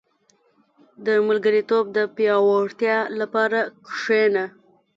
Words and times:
•د 1.05 1.07
ملګرتوب 1.27 1.85
د 1.95 1.97
پياوړتیا 2.15 2.97
لپاره 3.19 3.59
کښېنه. 3.87 4.45